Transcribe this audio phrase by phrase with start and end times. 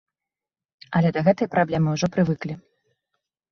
[0.99, 2.53] Але да гэтай праблемы ўжо прывыклі.